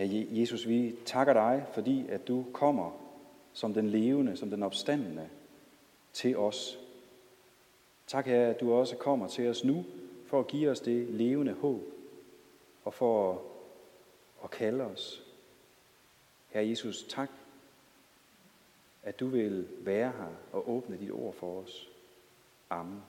[0.00, 2.90] Herre Jesus, vi takker dig, fordi at du kommer
[3.52, 5.28] som den levende, som den opstandende
[6.12, 6.78] til os.
[8.06, 9.84] Tak, Herre, at du også kommer til os nu
[10.26, 11.82] for at give os det levende håb
[12.84, 13.38] og for at,
[14.44, 15.22] at kalde os.
[16.48, 17.30] Herre Jesus, tak,
[19.02, 21.88] at du vil være her og åbne dit ord for os.
[22.70, 23.02] Amen.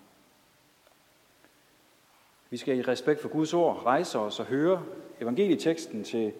[2.49, 4.85] Vi skal i respekt for Guds ord rejse os og høre
[5.21, 6.33] evangelieteksten til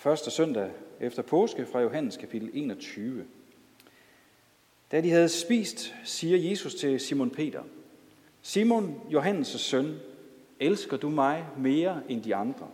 [0.00, 3.26] første søndag efter påske fra Johannes kapitel 21.
[4.92, 7.62] Da de havde spist, siger Jesus til Simon Peter,
[8.42, 9.98] Simon, Johannes' søn,
[10.60, 12.68] elsker du mig mere end de andre?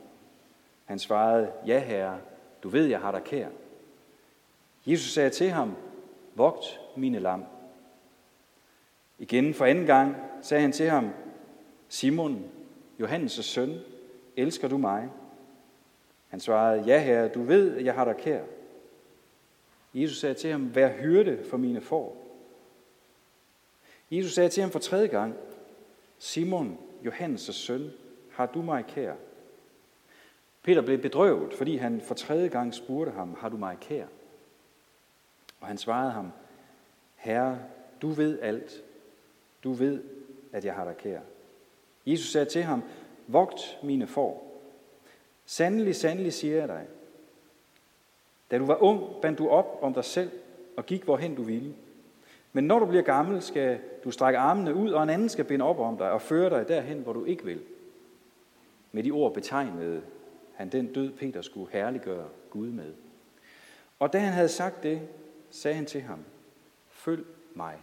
[0.85, 2.19] Han svarede, ja herre,
[2.63, 3.49] du ved, jeg har dig kær.
[4.87, 5.77] Jesus sagde til ham,
[6.35, 7.45] vogt mine lam.
[9.19, 11.11] Igen for anden gang sagde han til ham,
[11.89, 12.45] Simon,
[13.01, 13.79] Johannes' søn,
[14.37, 15.09] elsker du mig?
[16.37, 18.45] Han svarede, ja herre, du ved, at jeg har dig kær.
[19.95, 22.27] Jesus sagde til ham, vær hyrde for mine får.
[24.11, 25.35] Jesus sagde til ham for tredje gang,
[26.19, 27.91] Simon, Johannes' søn,
[28.33, 29.15] har du mig kær?
[30.63, 34.07] Peter blev bedrøvet, fordi han for tredje gang spurgte ham, har du mig kær?
[35.61, 36.33] Og han svarede ham,
[37.15, 37.59] Herre,
[38.03, 38.85] du ved alt.
[39.65, 40.03] Du ved,
[40.53, 41.21] at jeg har dig kær.
[42.07, 42.83] Jesus sagde til ham,
[43.27, 44.46] vogt mine får.
[45.47, 46.87] Sandelig, sandelig siger jeg dig.
[48.51, 50.31] Da du var ung, bandt du op om dig selv
[50.77, 51.75] og gik, hvorhen du ville.
[52.53, 55.65] Men når du bliver gammel, skal du strække armene ud, og en anden skal binde
[55.65, 57.63] op om dig og føre dig derhen, hvor du ikke vil.
[58.93, 60.03] Med de ord betegnede
[60.55, 62.93] han den død, Peter skulle herliggøre Gud med.
[63.99, 65.01] Og da han havde sagt det,
[65.51, 66.25] sagde han til ham,
[66.89, 67.25] følg
[67.55, 67.75] mig.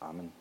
[0.00, 0.32] Amen.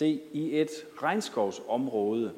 [0.00, 0.70] Se, i et
[1.02, 2.32] regnskovsområde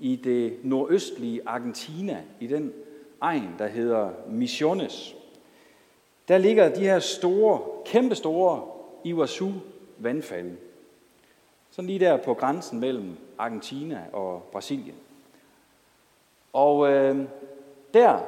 [0.00, 2.72] i det nordøstlige Argentina, i den
[3.20, 5.16] egen, der hedder Misiones,
[6.28, 8.68] der ligger de her store, kæmpestore
[9.04, 9.50] Iguazu
[9.98, 10.56] vandfald.
[11.70, 14.96] Sådan lige der på grænsen mellem Argentina og Brasilien.
[16.52, 17.24] Og øh,
[17.94, 18.20] der,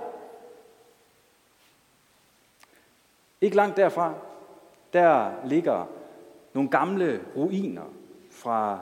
[3.40, 4.14] ikke langt derfra,
[4.92, 5.86] der ligger
[6.54, 7.95] nogle gamle ruiner
[8.36, 8.80] fra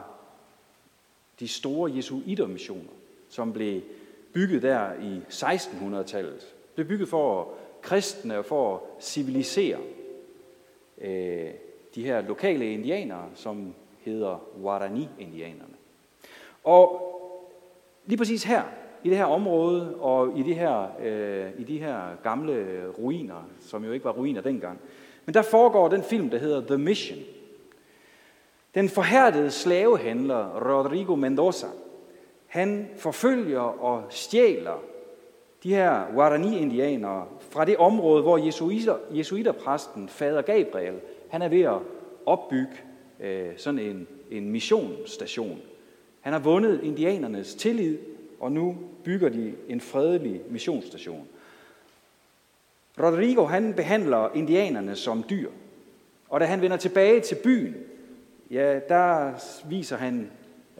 [1.39, 2.91] de store jesuitermissioner,
[3.29, 3.81] som blev
[4.33, 6.39] bygget der i 1600-tallet.
[6.39, 7.49] Det blev bygget for
[7.81, 9.77] kristne og for at civilisere
[11.01, 11.49] øh,
[11.95, 15.73] de her lokale indianere, som hedder Guarani-indianerne.
[16.63, 17.11] Og
[18.05, 18.63] lige præcis her,
[19.03, 23.85] i det her område og i de her, øh, i de her gamle ruiner, som
[23.85, 24.79] jo ikke var ruiner dengang,
[25.25, 27.19] men der foregår den film, der hedder The Mission–
[28.75, 31.67] den forhærdede slavehandler Rodrigo Mendoza,
[32.47, 34.83] han forfølger og stjæler
[35.63, 40.99] de her Guarani-indianere fra det område, hvor jesuiter, jesuiterpræsten Fader Gabriel,
[41.29, 41.79] han er ved at
[42.25, 42.73] opbygge
[43.19, 45.61] øh, sådan en, en missionsstation.
[46.21, 47.97] Han har vundet indianernes tillid,
[48.39, 51.27] og nu bygger de en fredelig missionsstation.
[52.99, 55.49] Rodrigo han behandler indianerne som dyr,
[56.29, 57.75] og da han vender tilbage til byen,
[58.51, 59.31] ja, der
[59.69, 60.31] viser han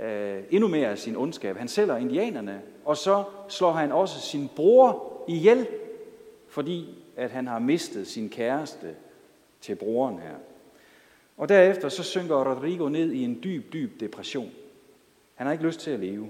[0.01, 1.57] øh, endnu mere af sin ondskab.
[1.57, 5.67] Han sælger indianerne, og så slår han også sin bror ihjel,
[6.47, 8.95] fordi at han har mistet sin kæreste
[9.61, 10.35] til broren her.
[11.37, 14.51] Og derefter så synker Rodrigo ned i en dyb, dyb depression.
[15.35, 16.29] Han har ikke lyst til at leve.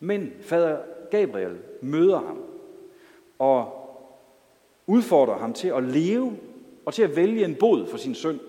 [0.00, 0.78] Men fader
[1.10, 2.42] Gabriel møder ham
[3.38, 3.76] og
[4.86, 6.36] udfordrer ham til at leve
[6.84, 8.40] og til at vælge en bod for sin søn.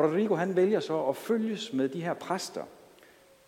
[0.00, 2.62] Rodrigo han vælger så at følges med de her præster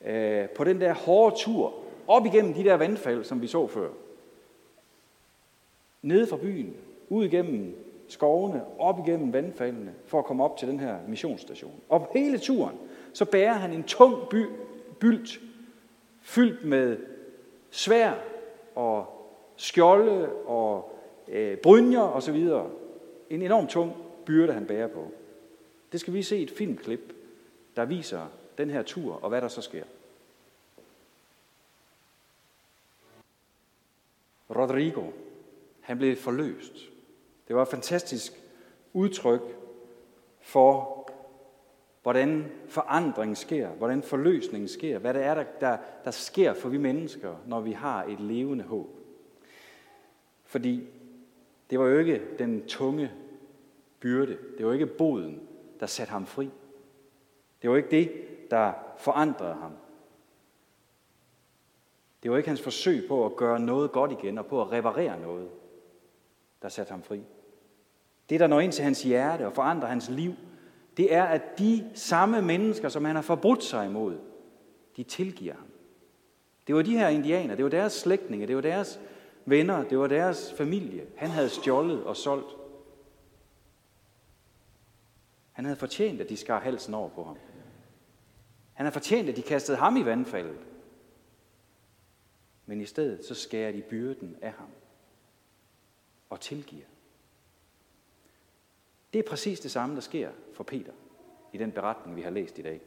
[0.05, 1.75] øh, på den der hårde tur
[2.09, 3.89] op igennem de der vandfald, som vi så før.
[6.03, 6.77] Nede fra byen,
[7.09, 7.77] ud igennem
[8.09, 11.81] skovene, op igennem vandfaldene, for at komme op til den her missionsstation.
[11.89, 12.77] Og på hele turen,
[13.13, 14.47] så bærer han en tung by,
[14.99, 15.41] bylt,
[16.23, 16.99] fyldt med
[17.71, 18.13] svær
[18.75, 19.07] og
[19.57, 20.93] skjolde og
[21.29, 22.49] øh, brynjer osv.
[23.31, 23.93] En enorm tung
[24.25, 25.13] byrde, han bærer på.
[25.93, 27.15] Det skal vi se et filmklip,
[27.77, 28.27] der viser
[28.59, 29.85] den her tur, og hvad der så sker.
[34.57, 35.11] Rodrigo,
[35.81, 36.75] han blev forløst.
[37.49, 38.33] Det var et fantastisk
[38.93, 39.43] udtryk
[40.41, 41.01] for,
[42.03, 46.79] hvordan forandring sker, hvordan forløsning sker, hvad det er, der, der, der sker for vi
[46.79, 48.89] mennesker, når vi har et levende håb.
[50.45, 50.87] Fordi
[51.71, 53.11] det var jo ikke den tunge
[54.01, 55.49] byrde, det var ikke boden,
[55.81, 56.51] der satte ham fri.
[57.63, 58.13] Det var ikke det,
[58.51, 59.73] der forandrede ham.
[62.23, 65.21] Det var ikke hans forsøg på at gøre noget godt igen og på at reparere
[65.21, 65.49] noget,
[66.63, 67.23] der satte ham fri.
[68.31, 70.35] Det, der når ind til hans hjerte og forandrer hans liv,
[70.97, 74.19] det er, at de samme mennesker, som han har forbrudt sig imod,
[74.97, 75.67] de tilgiver ham.
[76.67, 79.01] Det var de her indianer, det var deres slægtninge, det var deres
[79.45, 81.07] venner, det var deres familie.
[81.17, 82.60] Han havde stjålet og solgt.
[85.53, 87.37] Han havde fortjent, at de skar halsen over på ham.
[88.73, 90.59] Han havde fortjent, at de kastede ham i vandfaldet.
[92.67, 94.69] Men i stedet så skærer de byrden af ham
[96.31, 96.87] og tilgiver.
[99.13, 100.93] Det er præcis det samme, der sker for Peter
[101.53, 102.81] i den beretning, vi har læst i dag.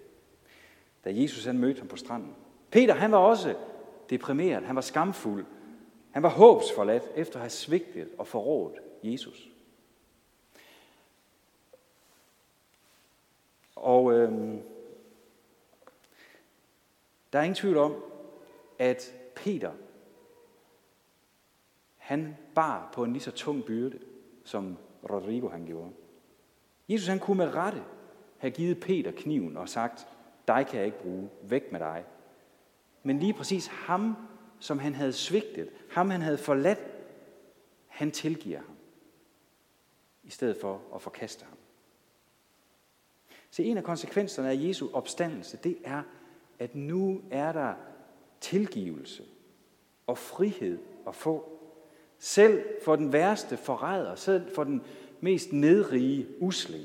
[1.04, 2.36] Da Jesus han mødte ham på stranden.
[2.72, 3.56] Peter han var også
[4.10, 5.46] deprimeret, han var skamfuld,
[6.12, 9.53] han var håbsforladt efter at have svigtet og forrådt Jesus.
[13.84, 14.62] Og øhm,
[17.34, 18.04] der er ingen tvivl om,
[18.80, 19.72] at Peter,
[21.98, 24.00] han bar på en lige så tung byrde,
[24.44, 24.78] som
[25.10, 25.92] Rodrigo han gjorde.
[26.90, 27.84] Jesus han kunne med rette
[28.38, 30.08] have givet Peter kniven og sagt,
[30.48, 32.06] dig kan jeg ikke bruge, væk med dig.
[33.04, 34.16] Men lige præcis ham,
[34.60, 36.80] som han havde svigtet, ham han havde forladt,
[37.88, 38.76] han tilgiver ham,
[40.24, 41.58] i stedet for at forkaste ham.
[43.54, 46.02] Se, en af konsekvenserne af Jesu opstandelse, det er,
[46.60, 47.74] at nu er der
[48.42, 49.24] tilgivelse
[50.08, 50.78] og frihed
[51.08, 51.50] at få.
[52.20, 54.82] Selv for den værste forræder, selv for den
[55.22, 56.84] mest nedrige usling.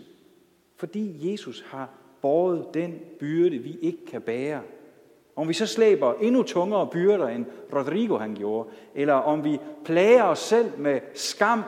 [0.76, 4.62] Fordi Jesus har båret den byrde, vi ikke kan bære.
[5.36, 10.24] Om vi så slæber endnu tungere byrder, end Rodrigo han gjorde, eller om vi plager
[10.24, 11.62] os selv med skam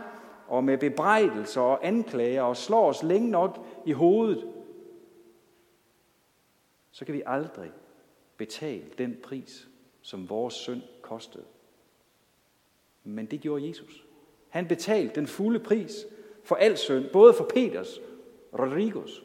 [0.49, 4.47] og med bebrejdelser og anklager og slår os længe nok i hovedet,
[6.91, 7.73] så kan vi aldrig
[8.37, 9.69] betale den pris,
[10.03, 11.45] som vores synd kostede.
[13.05, 14.05] Men det gjorde Jesus.
[14.49, 16.07] Han betalte den fulde pris
[16.45, 18.01] for al synd, både for Peters,
[18.59, 19.23] Rodrigos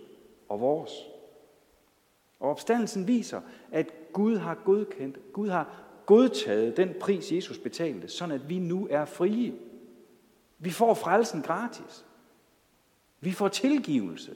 [0.49, 0.91] og vores.
[2.39, 3.41] Og opstandelsen viser,
[3.71, 8.87] at Gud har godkendt, Gud har godtaget den pris, Jesus betalte, sådan at vi nu
[8.91, 9.53] er frie.
[10.59, 12.05] Vi får frelsen gratis.
[13.19, 14.35] Vi får tilgivelse.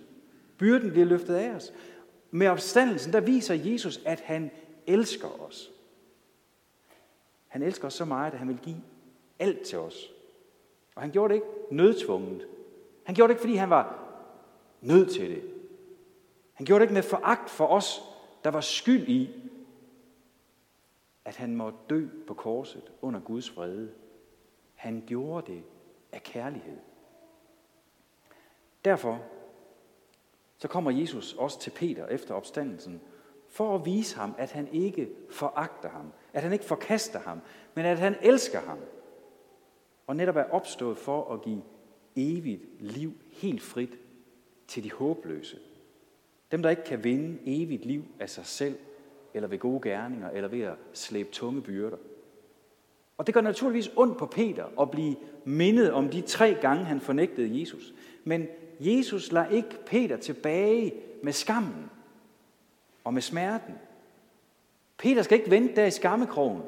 [0.58, 1.74] Byrden bliver løftet af os.
[2.32, 4.52] Med opstandelsen, der viser Jesus, at han
[4.88, 5.72] elsker os.
[7.48, 8.82] Han elsker os så meget, at han vil give
[9.40, 10.12] alt til os.
[10.96, 12.48] Og han gjorde det ikke nødtvunget.
[13.04, 14.10] Han gjorde det ikke, fordi han var
[14.82, 15.44] nødt til det.
[16.54, 18.02] Han gjorde det ikke med foragt for os,
[18.44, 19.30] der var skyld i,
[21.26, 23.92] at han måtte dø på korset under Guds vrede.
[24.76, 25.64] Han gjorde det
[26.12, 26.78] af kærlighed.
[28.86, 29.24] Derfor
[30.60, 33.02] så kommer Jesus også til Peter efter opstandelsen,
[33.48, 37.42] for at vise ham, at han ikke foragter ham, at han ikke forkaster ham,
[37.76, 38.78] men at han elsker ham,
[40.08, 41.62] og netop er opstået for at give
[42.16, 43.98] evigt liv helt frit
[44.68, 45.58] til de håbløse.
[46.52, 48.78] Dem, der ikke kan vinde evigt liv af sig selv,
[49.34, 51.98] eller ved gode gerninger, eller ved at slæbe tunge byrder.
[53.18, 57.00] Og det gør naturligvis ondt på Peter at blive mindet om de tre gange, han
[57.00, 57.94] fornægtede Jesus.
[58.24, 58.48] Men
[58.80, 60.94] Jesus lader ikke Peter tilbage
[61.24, 61.90] med skammen
[63.04, 63.74] og med smerten.
[64.98, 66.62] Peter skal ikke vente der i skammekrogen.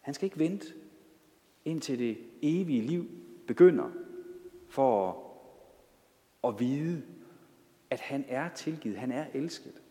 [0.00, 0.66] Han skal ikke vente
[1.64, 3.06] indtil det evige liv
[3.46, 3.90] begynder
[4.68, 7.02] for at, at vide,
[7.90, 9.82] at han er tilgivet, han er elsket.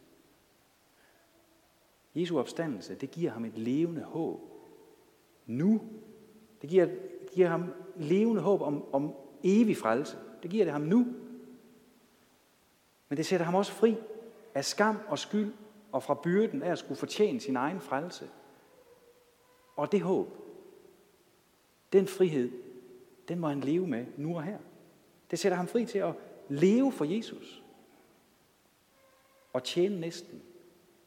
[2.16, 4.42] Jesu opstandelse, det giver ham et levende håb.
[5.46, 5.82] Nu.
[6.62, 6.88] Det giver,
[7.34, 9.13] giver ham levende håb om, om
[9.44, 10.18] evig frelse.
[10.44, 11.08] Det giver det ham nu.
[13.10, 13.96] Men det sætter ham også fri
[14.56, 15.54] af skam og skyld
[15.92, 18.30] og fra byrden af at skulle fortjene sin egen frelse.
[19.75, 20.27] Og det håb,
[21.94, 22.51] den frihed,
[23.27, 24.60] den må han leve med nu og her.
[25.32, 26.13] Det sætter ham fri til at
[26.50, 27.63] leve for Jesus.
[29.54, 30.42] Og tjene næsten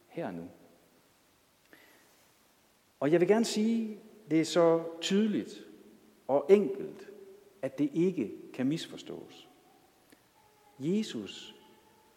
[0.07, 0.49] her og nu.
[3.01, 3.99] Og jeg vil gerne sige,
[4.31, 5.70] det er så tydeligt
[6.31, 7.11] og enkelt,
[7.63, 9.49] at det ikke kan misforstås.
[10.79, 11.55] Jesus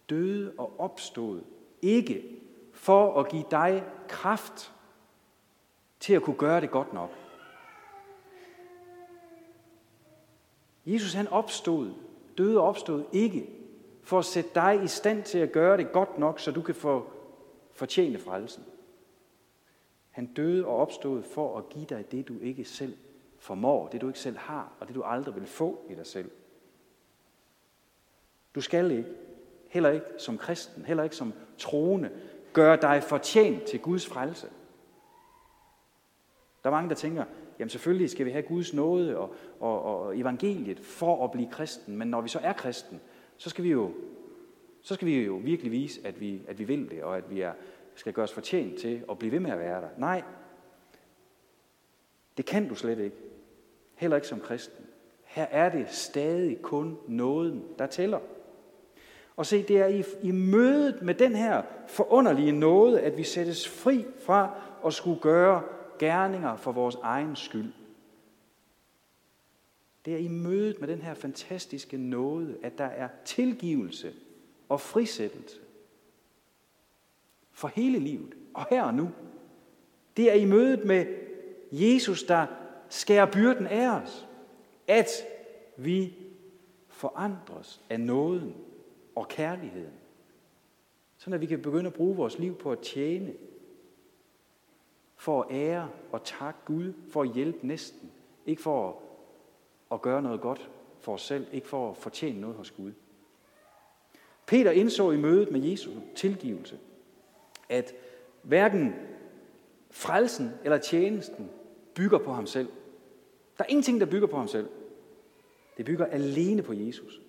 [0.09, 1.41] døde og opstod
[1.81, 2.23] ikke
[2.71, 4.73] for at give dig kraft
[5.99, 7.09] til at kunne gøre det godt nok.
[10.85, 11.93] Jesus han opstod,
[12.37, 13.49] døde og opstod ikke
[14.03, 16.75] for at sætte dig i stand til at gøre det godt nok, så du kan
[16.75, 17.11] få
[17.71, 18.63] fortjene frelsen.
[20.09, 22.97] Han døde og opstod for at give dig det, du ikke selv
[23.43, 26.31] formår, det du ikke selv har, og det du aldrig vil få i dig selv.
[28.55, 29.09] Du skal ikke,
[29.69, 32.11] heller ikke som kristen, heller ikke som troende,
[32.53, 34.47] gøre dig fortjent til Guds frelse.
[36.63, 37.25] Der er mange, der tænker,
[37.59, 41.97] jamen selvfølgelig skal vi have Guds nåde og, og, og evangeliet for at blive kristen,
[41.97, 43.01] men når vi så er kristen,
[43.37, 43.91] så skal vi jo,
[44.81, 47.41] så skal vi jo virkelig vise, at vi, at vi vil det, og at vi
[47.41, 47.53] er,
[47.95, 49.89] skal gøre os fortjent til at blive ved med at være der.
[49.97, 50.23] Nej,
[52.37, 53.32] det kan du slet ikke.
[53.95, 54.85] Heller ikke som kristen.
[55.23, 58.19] Her er det stadig kun nåden, der tæller.
[59.35, 63.69] Og se, det er i, i mødet med den her forunderlige nåde, at vi sættes
[63.69, 65.63] fri fra at skulle gøre
[65.99, 67.73] gerninger for vores egen skyld.
[70.05, 74.13] Det er i mødet med den her fantastiske nåde, at der er tilgivelse
[74.69, 75.59] og frisættelse
[77.51, 79.11] for hele livet, og her og nu.
[80.17, 81.05] Det er i mødet med
[81.71, 82.45] Jesus, der
[82.93, 84.27] skærer byrden af os,
[84.87, 85.09] at
[85.77, 86.13] vi
[86.87, 88.55] forandres af nåden
[89.15, 89.93] og kærligheden.
[91.17, 93.33] Sådan at vi kan begynde at bruge vores liv på at tjene,
[95.15, 98.11] for at ære og takke Gud, for at hjælpe næsten.
[98.45, 98.95] Ikke for at,
[99.91, 100.69] at gøre noget godt
[100.99, 102.91] for os selv, ikke for at fortjene noget hos Gud.
[104.45, 106.79] Peter indså i mødet med Jesu tilgivelse,
[107.69, 107.93] at
[108.41, 108.95] hverken
[109.91, 111.49] frelsen eller tjenesten
[111.93, 112.69] bygger på ham selv.
[113.57, 114.69] Der er ingenting, der bygger på ham selv.
[115.77, 117.21] Det bygger alene på Jesus.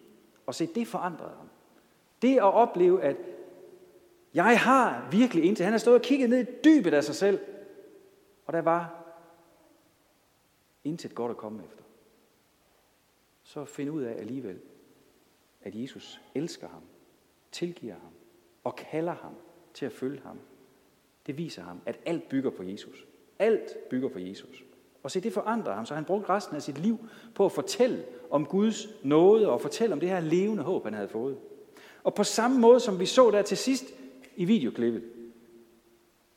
[0.46, 1.48] Og se, det forandrede ham.
[2.22, 3.16] Det at opleve, at
[4.34, 5.64] jeg har virkelig indtil.
[5.64, 7.40] Han har stået og kigget ned i dybet af sig selv.
[8.46, 9.04] Og der var
[10.84, 11.82] intet godt at komme efter.
[13.42, 14.60] Så find ud af alligevel,
[15.62, 16.82] at Jesus elsker ham,
[17.52, 18.12] tilgiver ham
[18.64, 19.34] og kalder ham
[19.74, 20.38] til at følge ham.
[21.26, 23.06] Det viser ham, at alt bygger på Jesus.
[23.38, 24.64] Alt bygger på Jesus.
[25.04, 26.98] Og se, det forandrer ham, så han brugte resten af sit liv
[27.34, 31.08] på at fortælle om Guds nåde og fortælle om det her levende håb, han havde
[31.08, 31.38] fået.
[32.04, 33.84] Og på samme måde, som vi så der til sidst
[34.36, 35.04] i videoklippet,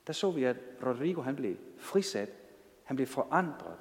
[0.07, 0.55] der så vi, at
[0.85, 2.29] Rodrigo han blev frisat.
[2.83, 3.75] Han blev forandret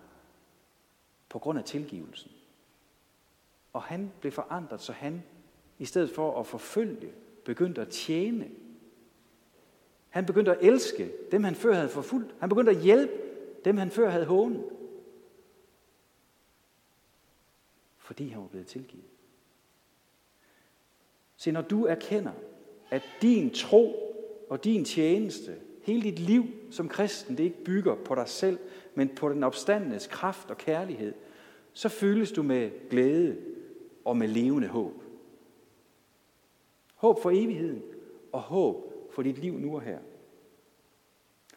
[1.28, 2.30] på grund af tilgivelsen.
[3.72, 5.22] Og han blev forandret, så han
[5.78, 7.12] i stedet for at forfølge,
[7.44, 8.50] begyndte at tjene.
[10.08, 12.34] Han begyndte at elske dem, han før havde forfulgt.
[12.40, 13.12] Han begyndte at hjælpe
[13.66, 14.64] dem, han før havde hånet.
[17.96, 19.04] Fordi han var blevet tilgivet.
[21.36, 22.32] Se, når du erkender,
[22.90, 24.14] at din tro
[24.50, 28.58] og din tjeneste, hele dit liv som kristen, det ikke bygger på dig selv,
[28.94, 31.14] men på den opstandenes kraft og kærlighed,
[31.72, 33.36] så fyldes du med glæde
[34.04, 35.02] og med levende håb.
[36.94, 37.82] Håb for evigheden
[38.32, 39.98] og håb for dit liv nu og her.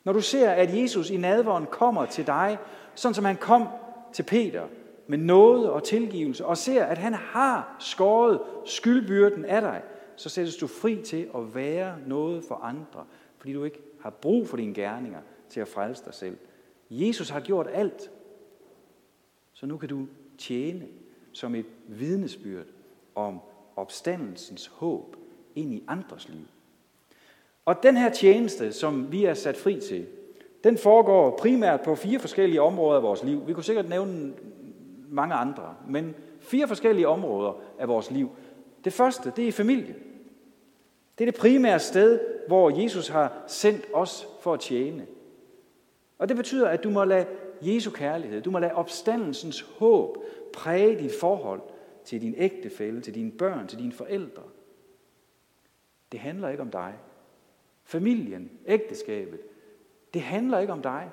[0.04, 2.58] Når du ser, at Jesus i nadvåren kommer til dig,
[2.96, 3.68] sådan som han kom
[4.14, 4.68] til Peter,
[5.08, 9.82] med noget og tilgivelse, og ser, at han har skåret skyldbyrden af dig,
[10.16, 13.06] så sættes du fri til at være noget for andre,
[13.38, 16.38] fordi du ikke har brug for dine gerninger til at frelse dig selv.
[16.90, 18.12] Jesus har gjort alt,
[19.54, 20.88] så nu kan du tjene
[21.34, 22.66] som et vidnesbyrd
[23.16, 23.40] om
[23.76, 25.16] opstandelsens håb
[25.56, 26.46] ind i andres liv.
[27.66, 30.08] Og den her tjeneste, som vi er sat fri til,
[30.64, 33.48] den foregår primært på fire forskellige områder af vores liv.
[33.48, 34.34] Vi kunne sikkert nævne
[35.10, 38.30] mange andre, men fire forskellige områder af vores liv.
[38.84, 39.96] Det første, det er familie.
[41.18, 45.08] Det er det primære sted, hvor Jesus har sendt os for at tjene.
[46.18, 47.26] Og det betyder, at du må lade
[47.62, 50.18] Jesu kærlighed, du må lade opstandelsens håb
[50.54, 51.62] præge dit forhold
[52.06, 54.44] til din ægtefælle, til dine børn, til dine forældre.
[56.12, 56.94] Det handler ikke om dig.
[57.90, 59.40] Familien, ægteskabet,
[60.14, 61.12] det handler ikke om dig.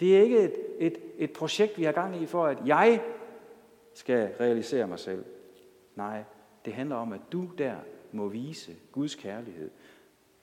[0.00, 3.02] Det er ikke et, et, et projekt, vi har gang i for, at jeg
[3.94, 5.24] skal realisere mig selv.
[5.96, 6.22] Nej,
[6.64, 7.76] det handler om, at du der
[8.12, 9.70] må vise Guds kærlighed.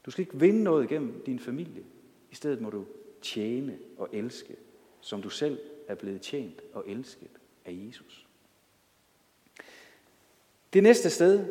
[0.05, 1.83] Du skal ikke vinde noget igennem din familie.
[2.31, 2.85] I stedet må du
[3.21, 4.55] tjene og elske,
[5.01, 7.31] som du selv er blevet tjent og elsket
[7.65, 8.27] af Jesus.
[10.73, 11.45] Det næste sted,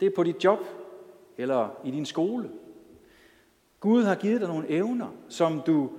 [0.00, 0.58] det er på dit job
[1.38, 2.50] eller i din skole.
[3.84, 5.90] Gud har givet dig nogle evner, som du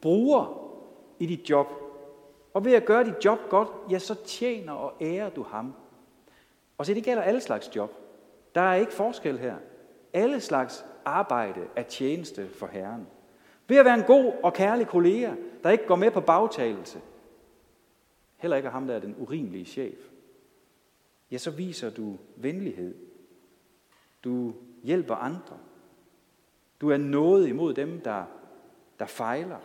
[0.00, 0.70] bruger
[1.18, 1.66] i dit job
[2.52, 5.74] og ved at gøre dit job godt, ja, så tjener og ærer du ham.
[6.78, 7.90] Og så det gælder alle slags job.
[8.54, 9.56] Der er ikke forskel her.
[10.12, 13.06] Alle slags arbejde er tjeneste for Herren.
[13.68, 17.00] Ved at være en god og kærlig kollega, der ikke går med på bagtagelse,
[18.36, 19.98] heller ikke ham, der er den urimelige chef,
[21.30, 22.94] ja, så viser du venlighed.
[24.24, 25.58] Du hjælper andre.
[26.84, 28.24] Du er noget imod dem, der,
[28.98, 29.58] der fejler.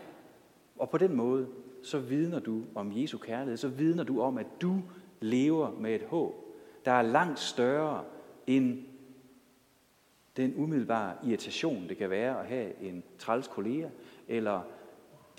[0.77, 1.47] Og på den måde,
[1.83, 4.81] så vidner du om Jesu kærlighed, så vidner du om, at du
[5.19, 6.35] lever med et håb,
[6.85, 8.03] der er langt større
[8.47, 8.83] end
[10.37, 13.89] den umiddelbare irritation, det kan være at have en træls kollega,
[14.27, 14.61] eller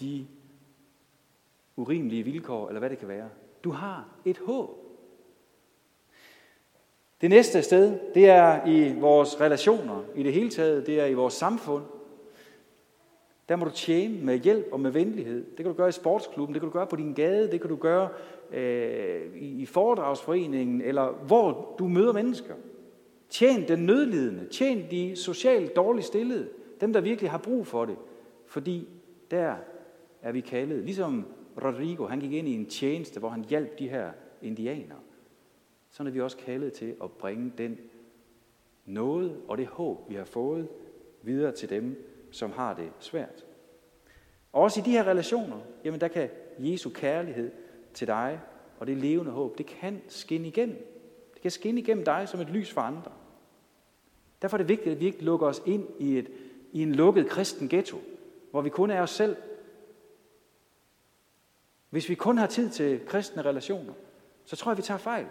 [0.00, 0.26] de
[1.76, 3.28] urimelige vilkår, eller hvad det kan være.
[3.64, 4.79] Du har et håb.
[7.20, 11.14] Det næste sted, det er i vores relationer i det hele taget, det er i
[11.14, 11.82] vores samfund.
[13.48, 15.44] Der må du tjene med hjælp og med venlighed.
[15.44, 17.70] Det kan du gøre i sportsklubben, det kan du gøre på din gade, det kan
[17.70, 18.08] du gøre
[18.52, 22.54] øh, i foredragsforeningen, eller hvor du møder mennesker.
[23.28, 26.48] Tjen den nødlidende, tjen de socialt dårligt stillede,
[26.80, 27.96] dem der virkelig har brug for det,
[28.46, 28.88] fordi
[29.30, 29.54] der
[30.22, 30.84] er vi kaldet.
[30.84, 31.26] Ligesom
[31.64, 34.10] Rodrigo, han gik ind i en tjeneste, hvor han hjalp de her
[34.42, 34.98] indianere.
[35.90, 37.78] Så er vi også kaldet til at bringe den
[38.86, 40.68] noget og det håb, vi har fået,
[41.22, 43.44] videre til dem, som har det svært.
[44.52, 46.28] Og også i de her relationer, jamen der kan
[46.58, 47.50] Jesu kærlighed
[47.94, 48.40] til dig
[48.78, 50.76] og det levende håb, det kan skinne igennem.
[51.34, 53.12] Det kan skinne igennem dig som et lys for andre.
[54.42, 56.30] Derfor er det vigtigt, at vi ikke lukker os ind i, et,
[56.72, 57.98] i en lukket kristen ghetto,
[58.50, 59.36] hvor vi kun er os selv.
[61.90, 63.92] Hvis vi kun har tid til kristne relationer,
[64.44, 65.26] så tror jeg, vi tager fejl.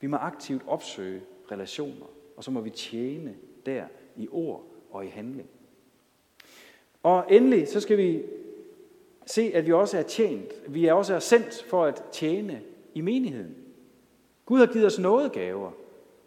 [0.00, 3.34] Vi må aktivt opsøge relationer, og så må vi tjene
[3.66, 3.84] der
[4.16, 5.48] i ord og i handling.
[7.02, 8.22] Og endelig, så skal vi
[9.26, 10.52] se, at vi også er tjent.
[10.68, 12.62] Vi er også er sendt for at tjene
[12.94, 13.54] i menigheden.
[14.46, 15.70] Gud har givet os nådegaver.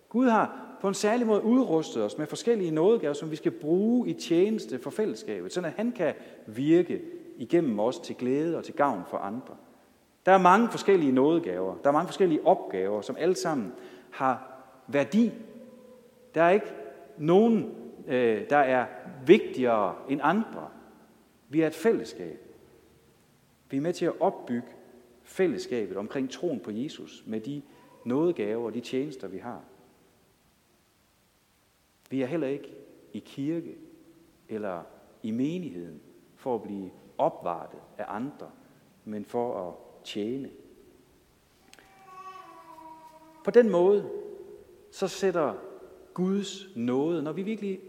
[0.09, 4.09] Gud har på en særlig måde udrustet os med forskellige nådegaver, som vi skal bruge
[4.09, 6.13] i tjeneste for fællesskabet, så han kan
[6.47, 7.01] virke
[7.37, 9.57] igennem os til glæde og til gavn for andre.
[10.25, 13.73] Der er mange forskellige nådegaver, der er mange forskellige opgaver, som alle sammen
[14.11, 15.31] har værdi.
[16.35, 16.73] Der er ikke
[17.17, 17.75] nogen,
[18.07, 18.85] øh, der er
[19.25, 20.69] vigtigere end andre.
[21.49, 22.39] Vi er et fællesskab.
[23.69, 24.67] Vi er med til at opbygge
[25.23, 27.61] fællesskabet omkring troen på Jesus med de
[28.05, 29.61] nådegaver og de tjenester, vi har.
[32.09, 32.73] Vi er heller ikke
[33.13, 33.75] i kirke
[34.49, 34.83] eller
[35.23, 36.01] i menigheden
[36.35, 38.51] for at blive opvartet af andre,
[39.05, 40.49] men for at tjene.
[43.43, 44.09] På den måde,
[44.91, 45.53] så sætter
[46.13, 47.79] Guds nåde, når vi virkelig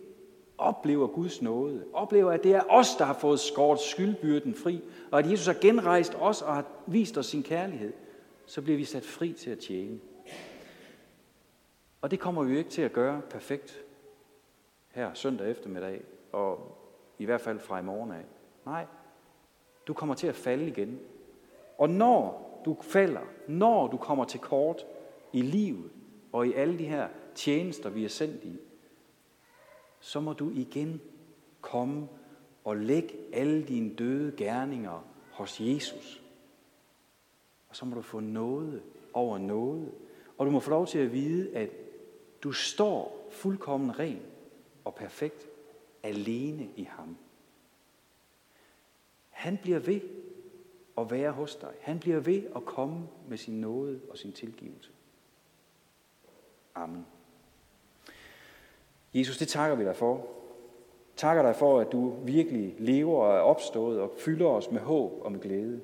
[0.59, 5.19] oplever Guds nåde, oplever, at det er os, der har fået skåret skyldbyrden fri, og
[5.19, 7.93] at Jesus har genrejst os og har vist os sin kærlighed,
[8.47, 10.01] så bliver vi sat fri til at tjene.
[12.01, 13.85] Og det kommer vi jo ikke til at gøre perfekt
[14.91, 16.79] her søndag eftermiddag, og
[17.19, 18.25] i hvert fald fra i morgen af.
[18.67, 18.87] Nej,
[19.87, 21.01] du kommer til at falde igen.
[21.79, 24.87] Og når du falder, når du kommer til kort
[25.33, 25.91] i livet
[26.33, 28.59] og i alle de her tjenester, vi er sendt i,
[30.01, 31.01] så må du igen
[31.61, 32.09] komme
[32.65, 36.23] og lægge alle dine døde gerninger hos Jesus.
[37.69, 38.83] Og så må du få noget
[39.13, 39.93] over noget.
[40.39, 41.71] Og du må få lov til at vide, at
[42.43, 44.23] du står fuldkommen ren
[44.85, 45.49] og perfekt
[46.03, 47.17] alene i ham.
[49.31, 50.01] Han bliver ved
[50.99, 51.73] at være hos dig.
[51.81, 54.91] Han bliver ved at komme med sin nåde og sin tilgivelse.
[56.75, 57.07] Amen.
[59.15, 60.27] Jesus, det takker vi dig for.
[61.17, 65.13] Takker dig for, at du virkelig lever og er opstået og fylder os med håb
[65.23, 65.81] og med glæde.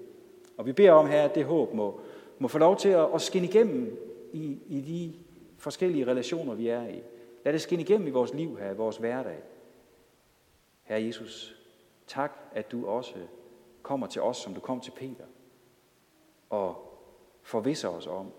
[0.56, 2.00] Og vi beder om her, at det håb må,
[2.38, 3.98] må få lov til at, at skinne igennem
[4.32, 5.14] i, i de
[5.58, 7.02] forskellige relationer, vi er i.
[7.44, 9.38] Lad det skinne igennem i vores liv her, i vores hverdag.
[10.82, 11.56] Herre Jesus,
[12.06, 13.14] tak, at du også
[13.82, 15.26] kommer til os, som du kom til Peter,
[16.50, 16.86] og
[17.42, 18.32] forvisser os om,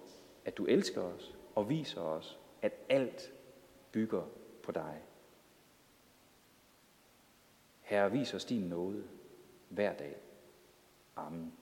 [0.45, 3.34] at du elsker os og viser os, at alt
[3.91, 4.23] bygger
[4.63, 5.04] på dig.
[7.82, 9.04] Herre, vis os din nåde
[9.69, 10.15] hver dag.
[11.15, 11.54] Amen.